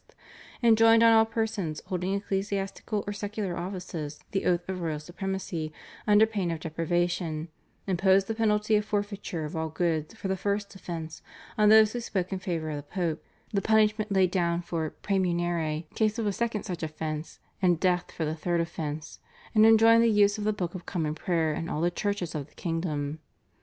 enjoined 0.63 1.03
on 1.03 1.13
all 1.13 1.27
persons 1.27 1.79
holding 1.85 2.15
ecclesiastical 2.15 3.03
or 3.05 3.13
secular 3.13 3.55
offices 3.55 4.19
the 4.31 4.45
oath 4.45 4.67
of 4.67 4.81
royal 4.81 4.99
supremacy 4.99 5.71
under 6.07 6.25
pain 6.25 6.49
of 6.49 6.59
deprivation, 6.59 7.49
imposed 7.85 8.25
the 8.25 8.33
penalty 8.33 8.75
of 8.75 8.83
forfeiture 8.83 9.45
of 9.45 9.55
all 9.55 9.69
goods 9.69 10.15
for 10.15 10.27
the 10.27 10.35
first 10.35 10.73
offence 10.73 11.21
on 11.55 11.69
those 11.69 11.93
who 11.93 11.99
spoke 11.99 12.33
in 12.33 12.39
favour 12.39 12.71
of 12.71 12.77
the 12.77 12.81
Pope, 12.81 13.23
the 13.53 13.61
punishment 14.01 14.11
laid 14.11 14.31
down 14.31 14.63
for 14.63 14.95
/praemunire/ 15.03 15.85
in 15.87 15.95
case 15.95 16.17
of 16.17 16.25
a 16.25 16.33
second 16.33 16.63
such 16.63 16.81
offence, 16.81 17.37
and 17.61 17.79
death 17.79 18.11
for 18.11 18.25
the 18.25 18.33
third 18.33 18.59
offence, 18.59 19.19
and 19.53 19.67
enjoined 19.67 20.01
the 20.01 20.07
use 20.09 20.39
of 20.39 20.45
the 20.45 20.51
Book 20.51 20.73
of 20.73 20.87
Common 20.87 21.13
Prayer 21.13 21.53
in 21.53 21.69
all 21.69 21.79
the 21.81 21.91
churches 21.91 22.33
of 22.33 22.47
the 22.47 22.55
kingdom. 22.55 23.19